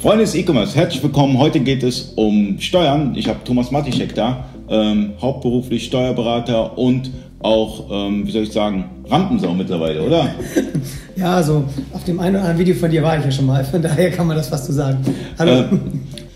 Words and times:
Freunde 0.00 0.24
des 0.24 0.34
E-Commerce, 0.34 0.74
herzlich 0.76 1.02
willkommen. 1.02 1.36
Heute 1.36 1.60
geht 1.60 1.82
es 1.82 2.14
um 2.16 2.58
Steuern. 2.58 3.14
Ich 3.16 3.28
habe 3.28 3.44
Thomas 3.44 3.70
Matischek 3.70 4.14
da, 4.14 4.46
ähm, 4.70 5.12
hauptberuflich 5.20 5.84
Steuerberater 5.84 6.78
und 6.78 7.10
auch, 7.40 7.84
ähm, 7.90 8.26
wie 8.26 8.30
soll 8.30 8.44
ich 8.44 8.52
sagen, 8.52 8.86
Rampensau 9.10 9.52
mittlerweile, 9.52 10.02
oder? 10.02 10.34
Ja, 11.16 11.34
also 11.34 11.64
auf 11.92 12.02
dem 12.04 12.18
einen 12.18 12.36
oder 12.36 12.44
anderen 12.44 12.58
Video 12.60 12.74
von 12.74 12.90
dir 12.90 13.02
war 13.02 13.18
ich 13.18 13.26
ja 13.26 13.30
schon 13.30 13.44
mal, 13.44 13.62
von 13.62 13.82
daher 13.82 14.10
kann 14.10 14.26
man 14.26 14.38
das 14.38 14.48
fast 14.48 14.64
so 14.64 14.72
sagen. 14.72 15.04
Hallo. 15.38 15.52
Äh, 15.52 15.64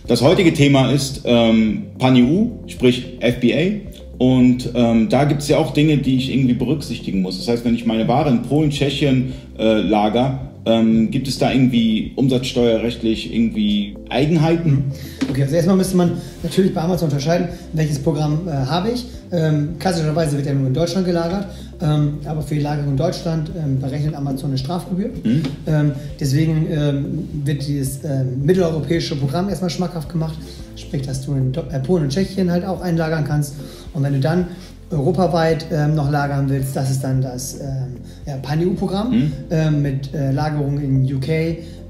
das 0.07 0.21
heutige 0.21 0.53
Thema 0.53 0.91
ist 0.91 1.23
ähm, 1.25 1.85
PAN-EU, 1.99 2.49
sprich 2.67 3.17
FBA. 3.21 3.94
Und 4.19 4.71
ähm, 4.75 5.09
da 5.09 5.25
gibt 5.25 5.43
es 5.43 5.49
ja 5.49 5.59
auch 5.59 5.73
Dinge, 5.73 5.99
die 5.99 6.17
ich 6.17 6.33
irgendwie 6.33 6.55
berücksichtigen 6.55 7.23
muss. 7.23 7.39
Das 7.39 7.49
heißt, 7.49 7.65
wenn 7.65 7.75
ich 7.75 7.85
meine 7.87 8.07
Ware 8.07 8.31
in 8.31 8.43
Polen, 8.43 8.71
Tschechien 8.71 9.33
äh, 9.59 9.81
lager, 9.81 10.53
ähm, 10.67 11.11
gibt 11.11 11.29
es 11.29 11.39
da 11.39 11.53
irgendwie 11.53 12.13
umsatzsteuerrechtlich 12.17 13.35
irgendwie 13.35 13.97
Eigenheiten? 14.09 14.85
Okay, 15.29 15.43
also 15.43 15.55
erstmal 15.57 15.77
müsste 15.77 15.97
man 15.97 16.13
natürlich 16.43 16.73
bei 16.73 16.81
Amazon 16.81 17.09
unterscheiden, 17.09 17.49
welches 17.73 17.99
Programm 17.99 18.49
äh, 18.49 18.51
habe 18.51 18.91
ich. 18.91 19.05
Ähm, 19.31 19.77
klassischerweise 19.79 20.37
wird 20.37 20.47
er 20.47 20.55
nur 20.55 20.69
in 20.69 20.75
Deutschland 20.75 21.07
gelagert, 21.07 21.49
ähm, 21.83 22.19
aber 22.25 22.41
für 22.41 22.55
die 22.55 22.61
Lagerung 22.61 22.93
in 22.93 22.97
Deutschland 22.97 23.51
ähm, 23.59 23.81
berechnet 23.81 24.15
Amazon 24.15 24.51
eine 24.51 24.59
Strafgebühr. 24.59 25.11
Mhm. 25.23 25.43
Ähm, 25.67 25.93
deswegen 26.19 26.67
ähm, 26.71 27.29
wird 27.45 27.67
dieses 27.67 28.05
ähm, 28.05 28.45
mitteleuropäische 28.45 29.17
Programm 29.17 29.49
erstmal 29.49 29.71
schmackhaft 29.71 30.09
gemacht, 30.09 30.39
sprich, 30.77 31.03
dass 31.03 31.27
du 31.27 31.35
in 31.35 31.53
äh, 31.53 31.81
Polen 31.81 32.05
und 32.05 32.11
Tschechien 32.11 32.51
halt 32.51 32.65
auch 32.65 32.81
einlagern 32.81 33.25
kannst. 33.25 33.55
Und 33.95 34.03
wenn 34.03 34.13
du 34.13 34.21
dann 34.21 34.49
europaweit 34.91 35.67
ähm, 35.73 35.95
noch 35.95 36.11
lagern 36.11 36.49
willst, 36.49 36.77
das 36.77 36.91
ist 36.91 37.03
dann 37.03 37.23
das 37.23 37.61
ähm, 37.61 37.97
ja, 38.27 38.37
Pan-EU-Programm 38.37 39.11
mhm. 39.11 39.33
ähm, 39.51 39.83
mit 39.83 40.15
äh, 40.15 40.31
Lagerung 40.31 40.79
in 40.81 41.13
UK, 41.13 41.29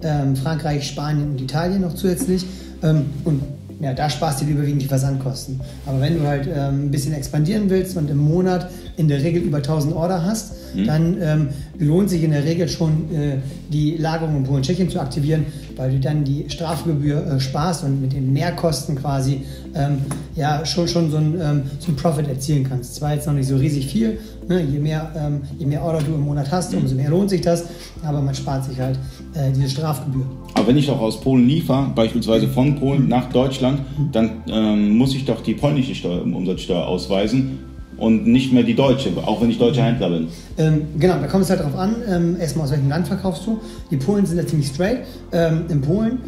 ähm, 0.03 0.37
Frankreich, 0.37 0.87
Spanien 0.87 1.33
und 1.33 1.41
Italien 1.41 1.83
noch 1.83 1.95
zusätzlich. 1.95 2.47
Ähm, 2.83 3.06
und 3.25 3.43
ja, 3.81 3.93
da 3.93 4.09
sparst 4.09 4.41
du 4.41 4.45
dir 4.45 4.53
überwiegend 4.53 4.83
die 4.83 4.87
Versandkosten. 4.87 5.61
Aber 5.84 6.01
wenn 6.01 6.19
du 6.19 6.27
halt 6.27 6.47
ähm, 6.47 6.87
ein 6.87 6.91
bisschen 6.91 7.12
expandieren 7.12 7.69
willst 7.69 7.97
und 7.97 8.09
im 8.09 8.19
Monat 8.19 8.71
in 8.97 9.09
der 9.09 9.23
Regel 9.23 9.43
über 9.43 9.59
1000 9.59 9.95
Order 9.95 10.25
hast, 10.25 10.53
mhm. 10.75 10.87
dann 10.87 11.48
lohnt 11.78 12.09
sich 12.09 12.23
in 12.23 12.31
der 12.31 12.45
Regel 12.45 12.69
schon 12.69 13.12
äh, 13.12 13.39
die 13.73 13.97
Lagerung 13.97 14.37
in 14.37 14.45
Polen 14.45 14.59
und 14.59 14.62
Tschechien 14.65 14.89
zu 14.89 15.00
aktivieren, 15.00 15.47
weil 15.77 15.92
du 15.92 16.00
dann 16.00 16.25
die 16.25 16.48
Strafgebühr 16.48 17.27
äh, 17.27 17.41
sparst 17.41 17.84
und 17.84 18.00
mit 18.00 18.12
den 18.12 18.33
Mehrkosten 18.33 18.97
quasi 18.97 19.42
ähm, 19.75 19.98
ja 20.34 20.64
schon, 20.64 20.89
schon 20.89 21.11
so 21.11 21.16
ein, 21.16 21.41
ähm, 21.41 21.62
so 21.78 21.92
ein 21.92 21.97
Profit 21.97 22.28
erzielen 22.28 22.64
kannst. 22.69 22.94
Zwar 22.97 23.14
jetzt 23.14 23.27
noch 23.27 23.34
nicht 23.34 23.48
so 23.48 23.56
riesig 23.56 23.86
viel, 23.86 24.19
ne? 24.48 24.62
je, 24.62 24.78
mehr, 24.78 25.11
ähm, 25.16 25.42
je 25.58 25.66
mehr 25.66 25.83
Order 25.83 26.00
du 26.00 26.14
im 26.14 26.22
Monat 26.22 26.50
hast, 26.50 26.75
umso 26.75 26.94
mehr 26.94 27.11
lohnt 27.11 27.31
sich 27.31 27.41
das, 27.41 27.64
aber 28.05 28.20
man 28.20 28.34
spart 28.34 28.64
sich 28.64 28.78
halt 28.78 28.98
äh, 29.34 29.53
diese 29.53 29.69
Strafgebühr. 29.69 30.27
Aber 30.55 30.66
wenn 30.69 30.77
ich 30.77 30.91
auch 30.91 31.00
aus 31.00 31.20
Polen 31.20 31.47
liefere, 31.48 31.91
beispielsweise 31.94 32.48
von 32.48 32.77
Polen 32.77 33.09
nach 33.09 33.31
Deutschland, 33.31 33.81
dann 34.12 34.42
ähm, 34.48 34.97
muss 34.97 35.14
ich 35.14 35.25
doch 35.25 35.42
die 35.42 35.55
polnische 35.55 35.94
Steuer, 35.94 36.22
Umsatzsteuer 36.22 36.86
ausweisen 36.86 37.73
und 37.97 38.27
nicht 38.27 38.53
mehr 38.53 38.62
die 38.62 38.75
deutsche, 38.75 39.11
auch 39.25 39.41
wenn 39.41 39.50
ich 39.50 39.59
deutscher 39.59 39.83
Händler 39.83 40.11
bin. 40.11 40.28
Ähm, 40.59 40.83
genau, 40.98 41.19
da 41.20 41.27
kommt 41.27 41.45
es 41.45 41.50
halt 41.50 41.61
darauf 41.61 41.77
an, 41.77 41.97
ähm, 42.09 42.37
erstmal 42.41 42.67
aus 42.67 42.73
welchem 42.73 42.89
Land 42.89 43.09
verkaufst 43.09 43.47
du. 43.47 43.61
Die 43.91 43.97
Polen 43.97 44.27
sind 44.27 44.39
ja 44.39 44.47
ziemlich 44.47 44.69
straight. 44.69 44.98
Ähm, 45.33 45.64
in 45.69 45.81
Polen 45.81 46.19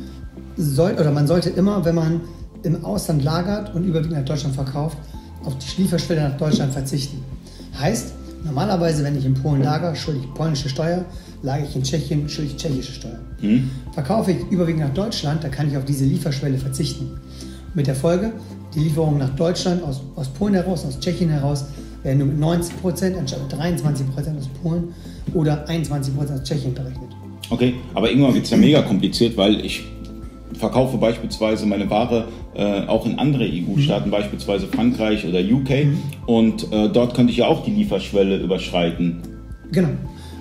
soll, 0.56 0.92
oder 0.92 1.10
man 1.10 1.26
sollte 1.26 1.50
immer, 1.50 1.84
wenn 1.84 1.94
man 1.94 2.20
im 2.62 2.84
Ausland 2.84 3.22
lagert 3.22 3.74
und 3.74 3.84
überwiegend 3.84 4.18
nach 4.18 4.24
Deutschland 4.24 4.54
verkauft, 4.54 4.98
auf 5.44 5.54
die 5.58 5.82
Lieferschwelle 5.82 6.28
nach 6.28 6.36
Deutschland 6.36 6.72
verzichten. 6.72 7.22
Heißt, 7.78 8.14
normalerweise, 8.44 9.04
wenn 9.04 9.16
ich 9.16 9.24
in 9.24 9.34
Polen 9.34 9.62
lager, 9.62 9.94
schulde 9.94 10.20
ich 10.20 10.34
polnische 10.34 10.68
Steuer, 10.68 11.04
lage 11.42 11.64
ich 11.68 11.76
in 11.76 11.82
Tschechien, 11.82 12.28
schulde 12.28 12.50
ich 12.50 12.56
tschechische 12.56 12.92
Steuer. 12.92 13.18
Hm. 13.40 13.70
Verkaufe 13.92 14.32
ich 14.32 14.38
überwiegend 14.50 14.82
nach 14.82 14.94
Deutschland, 14.94 15.44
da 15.44 15.48
kann 15.48 15.68
ich 15.68 15.76
auf 15.76 15.84
diese 15.84 16.04
Lieferschwelle 16.04 16.58
verzichten. 16.58 17.10
Mit 17.76 17.86
der 17.86 17.94
Folge, 17.94 18.32
die 18.74 18.78
Lieferungen 18.78 19.18
nach 19.18 19.36
Deutschland, 19.36 19.82
aus, 19.82 20.00
aus 20.16 20.28
Polen 20.28 20.54
heraus, 20.54 20.86
aus 20.86 20.98
Tschechien 20.98 21.28
heraus, 21.28 21.66
werden 22.02 22.18
nur 22.20 22.28
mit 22.28 22.38
90 22.38 22.80
Prozent 22.80 23.18
anstatt 23.18 23.42
mit 23.42 23.52
23 23.52 24.14
Prozent 24.14 24.38
aus 24.38 24.48
Polen 24.62 24.94
oder 25.34 25.68
21 25.68 26.16
Prozent 26.16 26.40
aus 26.40 26.48
Tschechien 26.48 26.72
berechnet. 26.72 27.10
Okay, 27.50 27.74
aber 27.92 28.08
irgendwann 28.08 28.32
wird 28.32 28.46
es 28.46 28.50
ja 28.50 28.56
mega 28.56 28.80
kompliziert, 28.80 29.36
weil 29.36 29.62
ich 29.62 29.84
verkaufe 30.54 30.96
beispielsweise 30.96 31.66
meine 31.66 31.90
Ware 31.90 32.28
äh, 32.54 32.86
auch 32.86 33.04
in 33.04 33.18
andere 33.18 33.44
EU-Staaten, 33.44 34.08
mhm. 34.08 34.12
beispielsweise 34.12 34.68
Frankreich 34.68 35.26
oder 35.26 35.40
UK, 35.40 35.84
mhm. 35.84 35.98
und 36.24 36.72
äh, 36.72 36.88
dort 36.88 37.12
könnte 37.12 37.30
ich 37.30 37.36
ja 37.36 37.46
auch 37.46 37.62
die 37.62 37.72
Lieferschwelle 37.72 38.38
überschreiten. 38.38 39.20
Genau. 39.70 39.90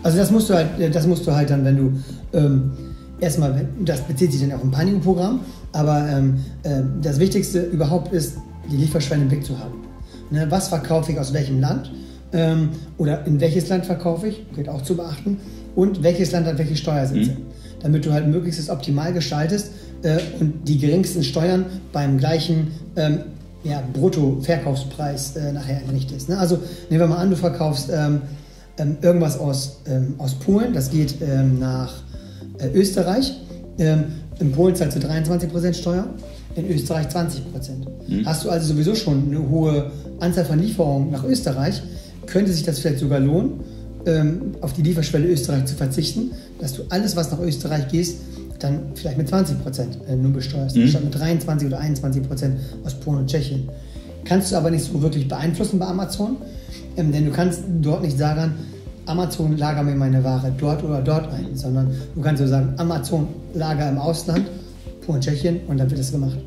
Also 0.04 0.18
das 0.20 0.32
musst 0.32 0.50
du 0.50 0.54
halt, 0.54 0.70
das 0.96 1.06
musst 1.06 1.28
du 1.28 1.34
halt 1.34 1.50
dann, 1.50 1.66
wenn 1.66 1.76
du 1.76 1.94
ähm, 2.32 2.72
erstmal, 3.20 3.68
das 3.84 4.02
bezieht 4.02 4.32
sich 4.32 4.42
dann 4.42 4.52
auf 4.54 4.64
ein 4.64 4.72
Panico-Programm, 4.72 5.42
aber 5.72 6.08
ähm, 6.10 6.40
äh, 6.64 6.82
das 7.02 7.20
Wichtigste 7.20 7.62
überhaupt 7.62 8.14
ist, 8.14 8.38
die 8.72 8.78
Lieferschwelle 8.78 9.22
im 9.22 9.30
Blick 9.30 9.46
zu 9.46 9.58
haben. 9.60 9.86
Ne, 10.32 10.48
was 10.50 10.70
verkaufe 10.70 11.12
ich 11.12 11.20
aus 11.20 11.34
welchem 11.34 11.60
Land 11.60 11.92
ähm, 12.34 12.70
oder 12.98 13.26
in 13.28 13.40
welches 13.40 13.70
Land 13.70 13.86
verkaufe 13.86 14.28
ich, 14.28 14.46
geht 14.56 14.68
auch 14.70 14.82
zu 14.82 14.96
beachten, 14.96 15.38
und 15.76 16.04
welches 16.04 16.32
Land 16.32 16.48
hat 16.48 16.58
welche 16.58 16.76
Steuersätze. 16.76 17.32
Mhm. 17.32 17.38
Damit 17.82 18.06
du 18.06 18.14
halt 18.14 18.28
möglichst 18.28 18.70
optimal 18.70 19.14
gestaltest 19.14 19.72
äh, 20.02 20.18
und 20.40 20.68
die 20.68 20.78
geringsten 20.80 21.24
Steuern 21.24 21.66
beim 21.92 22.18
gleichen 22.18 22.72
ähm, 22.96 23.20
ja, 23.64 23.84
Brutto-Verkaufspreis 23.94 25.36
äh, 25.36 25.52
nachher 25.52 25.82
entrichtest. 25.82 26.30
Ne? 26.30 26.38
Also 26.38 26.60
nehmen 26.90 27.02
wir 27.02 27.08
mal 27.08 27.18
an, 27.18 27.30
du 27.30 27.36
verkaufst 27.36 27.90
ähm, 27.94 28.22
ähm 28.78 28.98
irgendwas 29.02 29.38
aus, 29.38 29.82
ähm, 29.88 30.16
aus 30.18 30.36
Polen, 30.36 30.74
das 30.74 30.90
geht 30.90 31.18
nach 31.60 31.94
äh, 32.60 32.70
Österreich. 32.74 33.34
Ähm, 33.78 34.04
in 34.40 34.52
Polen 34.52 34.76
zahlst 34.76 34.98
du 34.98 35.08
23% 35.08 35.74
Steuer, 35.74 36.08
in 36.56 36.70
Österreich 36.70 37.08
20%. 37.08 37.30
Mhm. 38.08 38.26
Hast 38.26 38.44
du 38.44 38.50
also 38.50 38.74
sowieso 38.74 38.96
schon 38.96 39.30
eine 39.30 39.50
hohe 39.50 39.92
Anzahl 40.20 40.46
von 40.46 40.60
Lieferungen 40.60 41.12
nach 41.12 41.24
Österreich, 41.24 41.82
könnte 42.26 42.52
sich 42.52 42.64
das 42.64 42.80
vielleicht 42.80 43.00
sogar 43.00 43.20
lohnen, 43.20 43.62
ähm, 44.06 44.56
auf 44.62 44.74
die 44.74 44.82
Lieferschwelle 44.82 45.28
Österreich 45.28 45.66
zu 45.66 45.76
verzichten, 45.76 46.32
dass 46.60 46.74
du 46.74 46.84
alles, 46.90 47.16
was 47.16 47.32
nach 47.32 47.40
Österreich 47.40 47.88
gehst, 47.90 48.18
dann 48.60 48.80
vielleicht 48.96 49.18
mit 49.18 49.28
20% 49.32 49.56
äh, 50.08 50.16
nur 50.16 50.32
besteuerst, 50.32 50.76
mhm. 50.76 50.88
statt 50.88 51.04
mit 51.04 51.16
23 51.16 51.68
oder 51.68 51.82
21% 51.82 52.52
aus 52.86 52.94
Polen 52.96 53.20
und 53.20 53.30
Tschechien. 53.30 53.70
Kannst 54.24 54.52
du 54.52 54.56
aber 54.56 54.72
nicht 54.72 54.86
so 54.86 55.02
wirklich 55.02 55.28
beeinflussen 55.28 55.80
bei 55.80 55.86
Amazon, 55.86 56.38
ähm, 56.98 57.12
denn 57.12 57.26
du 57.26 57.32
kannst 57.32 57.62
dort 57.82 58.02
nicht 58.02 58.18
sagen, 58.18 58.54
Amazon 59.06 59.58
lager 59.58 59.84
mir 59.84 59.96
meine 59.96 60.24
Ware 60.24 60.52
dort 60.58 60.84
oder 60.84 61.02
dort 61.02 61.32
ein, 61.32 61.56
sondern 61.56 61.92
du 62.16 62.22
kannst 62.22 62.42
so 62.42 62.48
sagen, 62.48 62.74
Amazon 62.78 63.28
lager 63.54 63.90
im 63.90 63.98
Ausland, 63.98 64.48
Polen, 65.06 65.22
Tschechien 65.22 65.60
und 65.68 65.78
dann 65.78 65.90
wird 65.90 66.00
es 66.00 66.12
gemacht. 66.12 66.38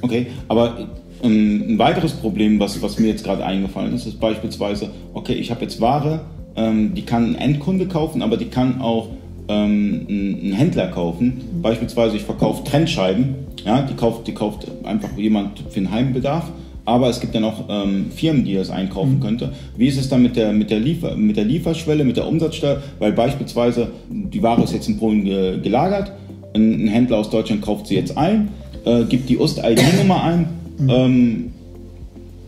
Okay, 0.00 0.26
aber 0.48 0.88
ein 1.22 1.78
weiteres 1.78 2.12
Problem, 2.12 2.58
was, 2.60 2.80
was 2.82 2.98
mir 2.98 3.08
jetzt 3.08 3.24
gerade 3.24 3.44
eingefallen 3.44 3.94
ist, 3.94 4.06
ist 4.06 4.20
beispielsweise, 4.20 4.90
okay, 5.14 5.34
ich 5.34 5.50
habe 5.50 5.62
jetzt 5.62 5.80
Ware, 5.80 6.20
ähm, 6.56 6.94
die 6.94 7.02
kann 7.02 7.34
ein 7.34 7.34
Endkunde 7.36 7.86
kaufen, 7.86 8.22
aber 8.22 8.36
die 8.36 8.46
kann 8.46 8.80
auch 8.80 9.08
ähm, 9.48 10.06
ein, 10.08 10.52
Händler 10.52 10.88
kaufen. 10.88 11.42
Mhm. 11.56 11.62
Beispielsweise, 11.62 12.16
ich 12.16 12.22
verkaufe 12.22 12.64
Trennscheiben, 12.64 13.34
ja, 13.64 13.82
die 13.82 13.94
kauft, 13.94 14.26
die 14.26 14.34
kauft 14.34 14.66
einfach 14.84 15.16
jemand 15.16 15.60
für 15.70 15.80
den 15.80 15.90
Heimbedarf 15.90 16.50
aber 16.86 17.08
es 17.08 17.20
gibt 17.20 17.34
ja 17.34 17.40
noch 17.40 17.64
ähm, 17.68 18.10
Firmen, 18.14 18.44
die 18.44 18.54
das 18.54 18.70
einkaufen 18.70 19.16
mhm. 19.16 19.20
könnte. 19.20 19.52
Wie 19.76 19.88
ist 19.88 19.98
es 19.98 20.08
dann 20.08 20.22
mit 20.22 20.36
der, 20.36 20.52
mit, 20.52 20.70
der 20.70 20.80
Liefer, 20.80 21.16
mit 21.16 21.36
der 21.36 21.44
Lieferschwelle, 21.44 22.04
mit 22.04 22.16
der 22.16 22.26
Umsatzsteuer? 22.26 22.82
Weil 22.98 23.12
beispielsweise 23.12 23.88
die 24.10 24.42
Ware 24.42 24.62
ist 24.62 24.72
jetzt 24.72 24.88
in 24.88 24.98
Polen 24.98 25.24
ge 25.24 25.60
gelagert, 25.60 26.12
ein, 26.54 26.84
ein, 26.84 26.88
Händler 26.88 27.18
aus 27.18 27.30
Deutschland 27.30 27.62
kauft 27.62 27.86
sie 27.86 27.94
jetzt 27.94 28.16
ein, 28.18 28.48
äh, 28.84 29.04
gibt 29.04 29.28
die 29.28 29.38
Ost-ID-Nummer 29.38 30.24
ein. 30.24 30.46
Mhm. 30.78 30.90
Ähm, 30.90 31.52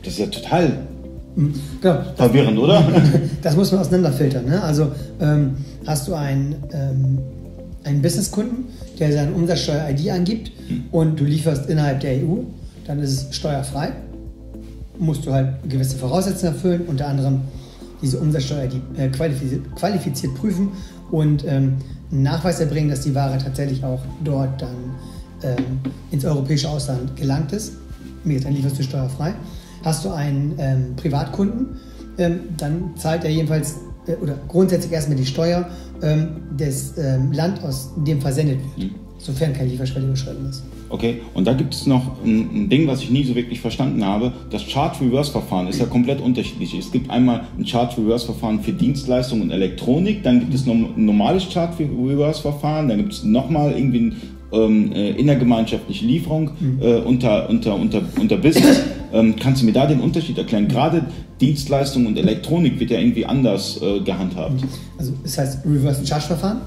das 0.03 0.15
ist 0.15 0.19
ja 0.19 0.27
total 0.27 0.79
genau, 1.81 1.99
verwirrend, 2.15 2.59
oder? 2.61 2.85
Das 3.43 3.56
muss 3.56 3.73
man 3.73 3.81
auseinanderfiltern. 3.81 4.44
Ne? 4.44 4.62
Also 4.62 4.93
ähm, 5.21 5.56
hast 5.87 6.09
du 6.09 6.15
einen, 6.15 6.56
ähm, 6.73 7.19
einen 7.85 8.03
Businesskunden, 8.03 8.67
der 8.99 9.12
seine 9.12 9.32
Umsatzsteuer-ID 9.32 10.11
angibt 10.11 10.53
mhm. 10.69 10.85
und 10.93 11.19
du 11.19 11.25
lieferst 11.25 11.71
innerhalb 11.71 12.00
der 12.00 12.17
EU, 12.17 12.41
dann 12.87 13.00
ist 13.00 13.31
es 13.31 13.37
steuerfrei 13.37 13.93
musst 14.98 15.26
du 15.26 15.32
halt 15.32 15.69
gewisse 15.69 15.96
Voraussetzungen 15.96 16.54
erfüllen, 16.54 16.82
unter 16.87 17.08
anderem 17.08 17.43
diese 18.02 18.19
Umsatzsteuer 18.19 18.66
die, 18.66 19.00
äh, 19.00 19.08
qualifiziert, 19.08 19.75
qualifiziert, 19.76 20.34
prüfen 20.34 20.72
und 21.10 21.44
ähm, 21.46 21.76
einen 22.10 22.22
Nachweis 22.22 22.60
erbringen, 22.60 22.90
dass 22.90 23.02
die 23.02 23.14
Ware 23.14 23.38
tatsächlich 23.38 23.84
auch 23.84 24.00
dort 24.22 24.60
dann 24.60 24.76
ähm, 25.43 25.81
ins 26.10 26.25
europäische 26.25 26.69
Ausland 26.69 27.16
gelangt 27.16 27.52
ist. 27.52 27.72
Dann 28.25 28.52
lieferst 28.52 28.78
du 28.78 28.82
steuerfrei. 28.82 29.34
Hast 29.84 30.04
du 30.04 30.10
einen 30.10 30.54
ähm, 30.58 30.96
Privatkunden, 30.96 31.76
ähm, 32.19 32.40
dann 32.56 32.96
zahlt 32.96 33.25
er 33.25 33.31
jedenfalls 33.31 33.76
äh, 34.06 34.14
oder 34.14 34.34
grundsätzlich 34.48 34.93
erstmal 34.93 35.16
die 35.16 35.26
Steuer 35.26 35.69
ähm, 36.02 36.56
des 36.56 36.98
ähm, 36.98 37.32
Land, 37.32 37.62
aus 37.62 37.90
dem 37.96 38.20
versendet 38.20 38.58
wird, 38.76 38.90
mhm. 38.90 39.06
Sofern 39.19 39.53
keine 39.53 39.71
Lieferschwelle 39.71 40.07
überschritten 40.07 40.47
ist. 40.49 40.63
Okay, 40.89 41.23
und 41.35 41.47
da 41.47 41.53
gibt 41.53 41.75
es 41.75 41.87
noch 41.87 42.23
ein, 42.25 42.49
ein, 42.55 42.69
Ding, 42.69 42.87
was 42.87 43.03
ich 43.03 43.11
nie 43.11 43.25
so 43.25 43.35
wirklich 43.35 43.61
verstanden 43.61 44.05
habe. 44.05 44.33
Das 44.51 44.67
Chart-Reverse-Verfahren 44.67 45.67
ist 45.67 45.81
ja 45.81 45.87
komplett 45.87 46.21
unterschiedlich. 46.21 46.75
Es 46.75 46.93
gibt 46.93 47.11
einmal 47.11 47.43
ein 47.59 47.65
Chart-Reverse-Verfahren 47.65 48.61
für 48.61 48.73
Dienstleistungen 48.73 49.45
und 49.45 49.51
Elektronik, 49.51 50.23
dann 50.23 50.41
gibt 50.41 50.55
es 50.55 50.67
noch 50.67 50.75
ein 50.75 51.05
normales 51.05 51.49
Chart-Reverse-Verfahren, 51.49 52.89
dann 52.89 52.99
gibt 52.99 53.13
es 53.13 53.25
nochmal 53.25 53.73
irgendwie 53.73 54.13
ähm, 54.53 54.93
äh, 54.93 55.11
innergemeinschaftliche 55.11 56.05
Lieferung 56.05 56.51
mhm. 56.59 56.79
äh, 56.81 56.97
unter, 57.01 57.49
unter, 57.49 57.75
unter, 57.75 58.03
unter 58.21 58.37
Business. 58.37 58.83
Ähm, 59.13 59.35
kannst 59.37 59.63
du 59.63 59.67
mir 59.67 59.73
da 59.73 59.87
den 59.87 60.01
Unterschied 60.01 60.39
erklären? 60.39 60.69
Gerade 60.69 61.07
Dienstleistung 61.41 62.07
und 62.07 62.19
Elektronik 62.19 62.79
wird 62.81 62.91
ja 62.91 62.99
irgendwie 62.99 63.27
anders 63.27 63.81
äh, 63.83 64.01
gehandhabt. 64.01 64.63
Also 64.99 65.13
das 65.23 65.39
heißt 65.39 65.67
Reverse 65.67 66.07
Charge 66.07 66.27
Verfahren. 66.27 66.61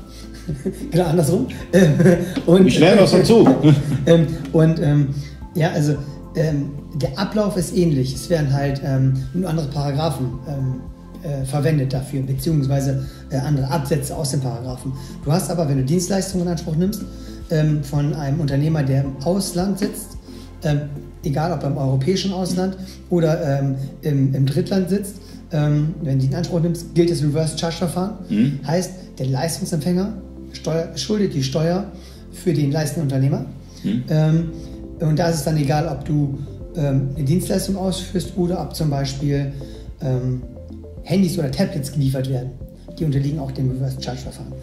genau 0.91 1.05
andersrum. 1.05 1.47
und, 2.45 2.67
ich 2.67 2.79
lerne 2.79 3.01
was 3.01 3.11
dazu. 3.11 3.47
Ähm, 4.05 4.27
und 4.53 4.79
ähm, 4.81 5.09
ja, 5.55 5.71
also 5.71 5.95
ähm, 6.35 6.71
der 6.95 7.17
Ablauf 7.19 7.57
ist 7.57 7.75
ähnlich. 7.75 8.15
Es 8.15 8.29
werden 8.29 8.53
halt 8.53 8.81
ähm, 8.83 9.13
nur 9.33 9.49
andere 9.49 9.67
Paragraphen 9.67 10.39
ähm, 10.47 10.81
äh, 11.23 11.45
verwendet 11.45 11.93
dafür, 11.93 12.21
beziehungsweise 12.21 13.05
äh, 13.29 13.37
andere 13.37 13.69
Absätze 13.69 14.15
aus 14.15 14.31
den 14.31 14.39
Paragraphen. 14.39 14.93
Du 15.23 15.31
hast 15.31 15.51
aber, 15.51 15.67
wenn 15.67 15.77
du 15.77 15.83
Dienstleistungen 15.83 16.45
in 16.45 16.51
Anspruch 16.51 16.75
nimmst, 16.75 17.03
ähm, 17.51 17.83
von 17.83 18.13
einem 18.13 18.39
Unternehmer, 18.39 18.83
der 18.83 19.03
im 19.03 19.17
Ausland 19.23 19.79
sitzt, 19.79 20.17
ähm, 20.63 20.81
egal 21.23 21.51
ob 21.51 21.63
im 21.63 21.77
europäischen 21.77 22.31
Ausland 22.31 22.77
oder 23.09 23.59
im, 24.03 24.33
im, 24.33 24.45
Drittland 24.45 24.89
sitzt, 24.89 25.15
wenn 25.51 25.93
du 26.01 26.15
die 26.15 26.27
in 26.27 26.35
Anspruch 26.35 26.61
nimmst, 26.61 26.95
gilt 26.95 27.11
das 27.11 27.21
Reverse 27.21 27.57
Charge 27.57 27.75
Verfahren. 27.75 28.13
Mhm. 28.29 28.59
Heißt, 28.65 28.91
der 29.17 29.25
Leistungsempfänger 29.25 30.13
Steuer, 30.53 30.89
schuldet 30.95 31.33
die 31.33 31.43
Steuer 31.43 31.91
für 32.31 32.53
den 32.53 32.71
leistenden 32.71 33.03
Unternehmer. 33.03 33.45
Mhm. 33.83 34.03
Ähm, 34.09 34.51
und 34.99 35.17
da 35.17 35.29
ist 35.29 35.37
es 35.37 35.43
dann 35.43 35.57
egal, 35.57 35.87
ob 35.87 36.05
du 36.05 36.39
ähm, 36.75 37.09
eine 37.15 37.25
Dienstleistung 37.25 37.77
ausführst 37.77 38.33
oder 38.35 38.61
ob 38.61 38.75
zum 38.75 38.89
Beispiel 38.89 39.51
Handys 41.03 41.37
oder 41.37 41.51
Tablets 41.51 41.91
geliefert 41.91 42.29
werden. 42.29 42.51
Die 42.97 43.03
unterliegen 43.03 43.37
auch 43.39 43.51
dem 43.51 43.69
Reverse 43.69 44.01
Charge 44.01 44.21
Verfahren. 44.21 44.53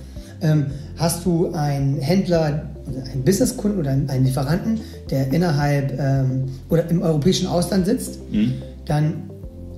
Ähm, 0.40 0.66
hast 0.96 1.24
du 1.24 1.52
einen 1.52 1.98
Händler, 1.98 2.70
einen 3.12 3.24
Businesskunden 3.24 3.80
oder 3.80 3.90
einen 3.90 4.24
Lieferanten, 4.24 4.80
der 5.10 5.32
innerhalb 5.32 5.98
ähm, 5.98 6.44
oder 6.68 6.88
im 6.90 7.02
europäischen 7.02 7.46
Ausland 7.46 7.86
sitzt, 7.86 8.18
mhm. 8.30 8.54
dann 8.84 9.30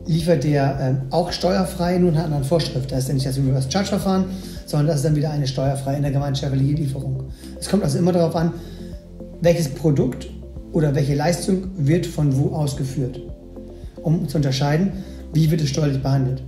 liefert 0.07 0.45
der 0.45 0.79
ähm, 0.81 0.99
auch 1.11 1.33
steuerfrei 1.33 1.99
nur 1.99 2.13
nach 2.13 2.25
anderen 2.25 2.45
Vorschrift. 2.45 2.91
Da 2.91 2.99
ist 2.99 3.13
nicht 3.13 3.27
das 3.27 3.37
Reverse 3.37 3.71
Charge 3.71 3.89
Verfahren, 3.89 4.25
sondern 4.69 4.89
das 4.89 4.97
ist 4.97 5.07
dann 5.07 5.17
wieder 5.17 5.31
eine 5.31 5.47
steuerfreie 5.47 5.97
intergemeinschaftliche 5.97 6.75
Lieferung. 6.75 7.25
Es 7.59 7.71
kommt 7.71 7.83
also 7.83 7.99
immer 7.99 8.13
darauf 8.13 8.37
an, 8.37 8.53
welches 9.41 9.71
Produkt 9.71 10.29
oder 10.73 10.95
welche 10.95 11.15
Leistung 11.15 11.69
wird 11.79 12.07
von 12.07 12.37
wo 12.37 12.51
ausgeführt, 12.55 13.19
um 14.03 14.29
zu 14.29 14.37
unterscheiden, 14.37 14.93
wie 15.33 15.51
wird 15.51 15.63
es 15.63 15.71
steuerlich 15.71 16.03
behandelt. 16.03 16.43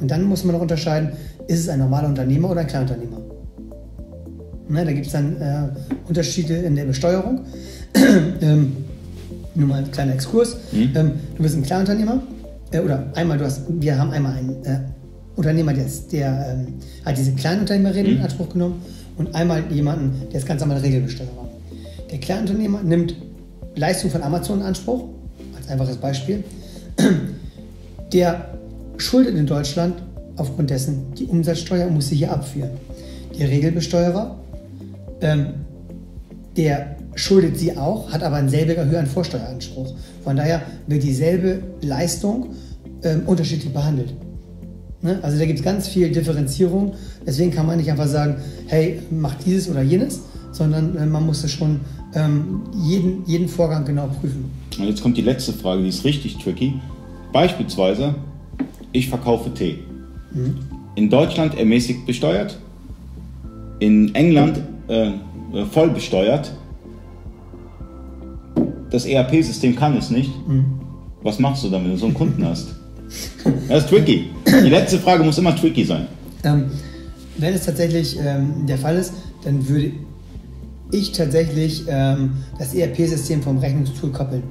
Und 0.00 0.08
dann 0.08 0.22
muss 0.22 0.44
man 0.44 0.54
noch 0.54 0.62
unterscheiden, 0.62 1.14
ist 1.48 1.60
es 1.60 1.68
ein 1.68 1.80
normaler 1.80 2.08
Unternehmer 2.08 2.50
oder 2.50 2.60
ein 2.60 2.68
Kleinunternehmer. 2.68 3.20
Ne, 4.68 4.84
da 4.84 4.92
gibt 4.92 5.06
es 5.06 5.12
dann 5.12 5.36
äh, 5.40 5.68
Unterschiede 6.06 6.54
in 6.54 6.76
der 6.76 6.84
Besteuerung. 6.84 7.40
ähm, 8.40 8.76
nur 9.56 9.68
mal 9.68 9.78
ein 9.80 9.90
kleiner 9.90 10.14
Exkurs. 10.14 10.56
Mhm. 10.70 10.92
Ähm, 10.94 11.12
du 11.36 11.42
bist 11.42 11.56
ein 11.56 11.64
Kleinunternehmer 11.64 12.22
äh, 12.70 12.78
oder 12.78 13.08
einmal, 13.14 13.36
du 13.36 13.44
hast, 13.44 13.62
wir 13.68 13.98
haben 13.98 14.12
einmal 14.12 14.36
einen 14.36 14.64
äh, 14.64 14.78
Unternehmer, 15.36 15.72
der, 15.72 15.86
der 16.12 16.56
ähm, 16.56 16.74
hat 17.04 17.16
diese 17.18 17.32
Kleinunternehmerregel 17.32 18.12
mhm. 18.12 18.18
in 18.18 18.24
Anspruch 18.24 18.50
genommen 18.50 18.82
und 19.16 19.34
einmal 19.34 19.64
jemanden, 19.70 20.28
der 20.30 20.40
ist 20.40 20.46
ganz 20.46 20.60
normal 20.60 20.78
Regelbesteuerer. 20.78 21.48
Der 22.10 22.18
Kleinunternehmer 22.18 22.82
nimmt 22.82 23.16
Leistung 23.74 24.10
von 24.10 24.22
Amazon 24.22 24.60
in 24.60 24.66
Anspruch, 24.66 25.04
als 25.56 25.68
einfaches 25.68 25.96
Beispiel. 25.96 26.44
Der 28.12 28.50
schuldet 28.98 29.34
in 29.34 29.46
Deutschland 29.46 30.00
aufgrund 30.36 30.70
dessen 30.70 31.12
die 31.18 31.24
Umsatzsteuer 31.24 31.88
und 31.88 31.94
muss 31.94 32.10
sie 32.10 32.16
hier 32.16 32.30
abführen. 32.30 32.70
Der 33.36 33.48
Regelbesteuerer 33.48 34.38
ähm, 35.20 35.46
der 36.56 36.96
schuldet 37.14 37.58
sie 37.58 37.76
auch, 37.76 38.12
hat 38.12 38.22
aber 38.22 38.36
einen 38.36 38.48
selbiger 38.48 38.84
höheren 38.84 39.06
Vorsteueranspruch. 39.06 39.94
Von 40.22 40.36
daher 40.36 40.62
wird 40.86 41.02
dieselbe 41.02 41.62
Leistung 41.80 42.50
ähm, 43.02 43.22
unterschiedlich 43.26 43.72
behandelt. 43.72 44.14
Ne? 45.04 45.18
Also 45.22 45.38
da 45.38 45.44
gibt 45.44 45.58
es 45.58 45.64
ganz 45.64 45.86
viel 45.86 46.10
Differenzierung. 46.10 46.94
Deswegen 47.26 47.50
kann 47.50 47.66
man 47.66 47.76
nicht 47.76 47.90
einfach 47.90 48.06
sagen, 48.06 48.36
hey, 48.66 49.00
mach 49.10 49.34
dieses 49.34 49.68
oder 49.68 49.82
jenes, 49.82 50.22
sondern 50.50 50.96
äh, 50.96 51.04
man 51.04 51.26
muss 51.26 51.44
es 51.44 51.52
schon 51.52 51.80
ähm, 52.14 52.62
jeden, 52.74 53.22
jeden 53.26 53.48
Vorgang 53.48 53.84
genau 53.84 54.08
prüfen. 54.08 54.50
Und 54.78 54.86
jetzt 54.86 55.02
kommt 55.02 55.18
die 55.18 55.22
letzte 55.22 55.52
Frage, 55.52 55.82
die 55.82 55.90
ist 55.90 56.04
richtig 56.04 56.38
tricky. 56.38 56.80
Beispielsweise, 57.32 58.14
ich 58.92 59.08
verkaufe 59.10 59.52
Tee. 59.52 59.80
Mhm. 60.32 60.56
In 60.94 61.10
Deutschland 61.10 61.58
ermäßigt 61.58 62.06
besteuert, 62.06 62.58
in 63.80 64.14
England 64.14 64.62
äh, 64.88 65.10
voll 65.70 65.90
besteuert. 65.90 66.50
Das 68.90 69.04
ERP-System 69.04 69.76
kann 69.76 69.98
es 69.98 70.08
nicht. 70.08 70.30
Mhm. 70.48 70.64
Was 71.22 71.38
machst 71.38 71.62
du 71.62 71.68
dann, 71.68 71.84
wenn 71.84 71.90
du 71.90 71.98
so 71.98 72.06
einen 72.06 72.14
Kunden 72.14 72.46
hast? 72.46 72.74
Das 73.68 73.84
ist 73.84 73.90
tricky. 73.90 74.30
Die 74.46 74.68
letzte 74.68 74.98
Frage 74.98 75.24
muss 75.24 75.38
immer 75.38 75.54
tricky 75.56 75.84
sein. 75.84 76.06
Ähm, 76.42 76.70
wenn 77.38 77.54
es 77.54 77.64
tatsächlich 77.64 78.18
ähm, 78.18 78.66
der 78.66 78.78
Fall 78.78 78.96
ist, 78.96 79.12
dann 79.42 79.66
würde 79.68 79.92
ich 80.90 81.12
tatsächlich 81.12 81.84
ähm, 81.88 82.32
das 82.58 82.74
ERP-System 82.74 83.42
vom 83.42 83.58
Rechnungstool 83.58 84.10
koppeln. 84.12 84.42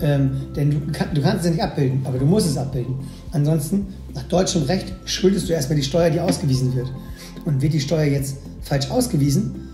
Ähm, 0.00 0.30
denn 0.54 0.70
du, 0.70 0.92
kann, 0.92 1.08
du, 1.12 1.20
kannst 1.20 1.40
es 1.40 1.46
ja 1.46 1.50
nicht 1.50 1.62
abbilden, 1.62 2.00
aber 2.04 2.18
du 2.18 2.24
musst 2.24 2.46
es 2.46 2.56
abbilden. 2.56 2.94
Ansonsten, 3.32 3.86
nach 4.14 4.22
deutschem 4.24 4.62
Recht, 4.62 4.92
schuldest 5.04 5.48
du 5.48 5.52
erstmal 5.52 5.76
die 5.76 5.84
Steuer, 5.84 6.10
die 6.10 6.20
ausgewiesen 6.20 6.74
wird. 6.74 6.90
Und 7.44 7.60
wird 7.62 7.72
die 7.72 7.80
Steuer 7.80 8.04
jetzt 8.04 8.36
falsch 8.62 8.90
ausgewiesen, 8.90 9.68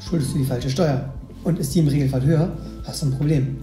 schuldest 0.00 0.34
du 0.34 0.38
die 0.38 0.44
falsche 0.44 0.70
Steuer. 0.70 1.12
Und 1.44 1.58
ist 1.58 1.74
die 1.74 1.80
im 1.80 1.88
Regelfall 1.88 2.24
höher, 2.24 2.56
hast 2.84 3.02
du 3.02 3.06
ein 3.06 3.16
Problem. 3.16 3.58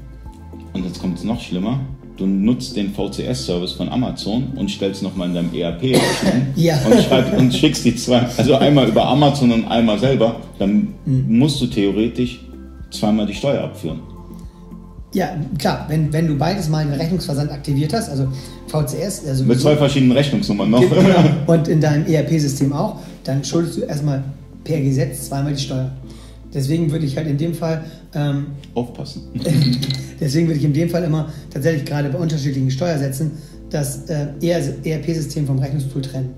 Und 0.74 0.86
jetzt 0.86 1.00
kommt 1.00 1.18
es 1.18 1.24
noch 1.24 1.40
schlimmer. 1.42 1.82
Du 2.22 2.28
nutzt 2.28 2.76
den 2.76 2.94
VCS-Service 2.94 3.72
von 3.72 3.90
Amazon 3.90 4.50
und 4.56 4.70
stellst 4.70 5.02
nochmal 5.02 5.30
in 5.30 5.34
deinem 5.34 5.54
ERP 5.56 5.98
ja. 6.56 6.80
und, 6.86 7.02
schreib, 7.02 7.36
und 7.36 7.52
schickst 7.52 7.84
die 7.84 7.96
zwei, 7.96 8.28
also 8.38 8.58
einmal 8.58 8.88
über 8.88 9.08
Amazon 9.08 9.52
und 9.52 9.66
einmal 9.66 9.98
selber, 9.98 10.36
dann 10.60 10.90
mhm. 11.04 11.40
musst 11.40 11.60
du 11.60 11.66
theoretisch 11.66 12.40
zweimal 12.92 13.26
die 13.26 13.34
Steuer 13.34 13.64
abführen. 13.64 14.02
Ja, 15.14 15.36
klar, 15.58 15.88
wenn, 15.88 16.14
wenn 16.14 16.28
du 16.28 16.38
beides 16.38 16.70
mal 16.70 16.86
den 16.86 16.94
Rechnungsversand 16.94 17.52
aktiviert 17.52 17.92
hast, 17.92 18.08
also 18.12 18.28
VCS, 18.68 19.26
also 19.28 19.44
mit 19.46 19.60
zwei 19.60 19.76
verschiedenen 19.76 20.12
Rechnungsnummern 20.12 20.70
noch. 20.70 20.82
Genau, 20.82 21.24
und 21.48 21.68
in 21.70 21.82
deinem 21.82 22.06
ERP-System 22.06 22.72
auch, 22.72 22.98
dann 23.24 23.44
schuldest 23.44 23.78
du 23.78 23.82
erstmal 23.82 24.24
per 24.64 24.80
Gesetz 24.80 25.28
zweimal 25.28 25.56
die 25.56 25.62
Steuer. 25.64 25.90
Deswegen 26.54 26.92
würde 26.92 27.06
ich 27.06 27.16
halt 27.18 27.28
in 27.28 27.38
dem 27.38 27.54
Fall 27.54 27.86
ähm, 28.14 28.48
aufpassen. 28.74 29.24
deswegen 30.20 30.48
würde 30.48 30.60
ich 30.60 30.66
in 30.66 30.74
dem 30.74 30.90
Fall 30.90 31.04
immer 31.04 31.32
tatsächlich 31.50 31.86
gerade 31.86 32.10
bei 32.10 32.18
unterschiedlichen 32.18 32.72
Steuersätzen 32.72 33.32
das 33.70 34.10
äh, 34.10 34.28
ERP-System 34.42 35.48
vom 35.48 35.60
Rechnungstool 35.60 36.02
trennen. 36.02 36.34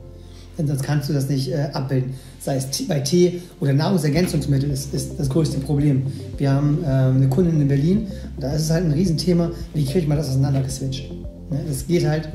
Denn 0.57 0.67
sonst 0.67 0.83
kannst 0.83 1.09
du 1.09 1.13
das 1.13 1.29
nicht 1.29 1.51
äh, 1.51 1.69
abbilden. 1.73 2.13
Sei 2.39 2.57
es 2.57 2.87
bei 2.87 2.99
Tee 2.99 3.41
oder 3.59 3.73
Nahrungsergänzungsmittel 3.73 4.69
ist, 4.69 4.93
ist 4.93 5.13
das 5.17 5.29
größte 5.29 5.59
Problem. 5.59 6.03
Wir 6.37 6.51
haben 6.51 6.83
äh, 6.83 6.87
eine 6.87 7.27
Kundin 7.29 7.59
in 7.59 7.67
Berlin, 7.67 8.07
da 8.39 8.53
ist 8.53 8.63
es 8.63 8.69
halt 8.69 8.85
ein 8.85 8.91
Riesenthema, 8.91 9.51
wie 9.73 9.85
kriegt 9.85 10.07
man 10.07 10.17
das 10.17 10.29
auseinandergeswitcht. 10.29 11.11
Ne? 11.49 11.59
Das 11.67 11.87
geht 11.87 12.05
halt 12.05 12.29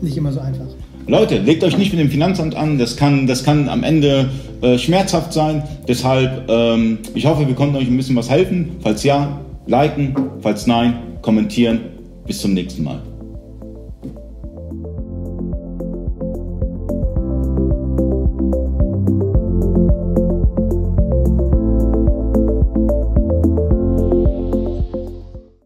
nicht 0.00 0.16
immer 0.16 0.32
so 0.32 0.40
einfach. 0.40 0.68
Leute, 1.08 1.38
legt 1.38 1.62
euch 1.62 1.78
nicht 1.78 1.92
mit 1.92 2.00
dem 2.00 2.10
Finanzamt 2.10 2.56
an, 2.56 2.78
das 2.78 2.96
kann, 2.96 3.28
das 3.28 3.44
kann 3.44 3.68
am 3.68 3.84
Ende 3.84 4.28
äh, 4.60 4.76
schmerzhaft 4.76 5.32
sein. 5.32 5.62
Deshalb, 5.86 6.50
ähm, 6.50 6.98
ich 7.14 7.26
hoffe, 7.26 7.46
wir 7.46 7.54
konnten 7.54 7.76
euch 7.76 7.86
ein 7.86 7.96
bisschen 7.96 8.16
was 8.16 8.28
helfen. 8.28 8.72
Falls 8.80 9.04
ja, 9.04 9.40
liken, 9.66 10.16
falls 10.40 10.66
nein, 10.66 10.94
kommentieren. 11.22 11.80
Bis 12.26 12.40
zum 12.40 12.54
nächsten 12.54 12.82
Mal. 12.82 13.00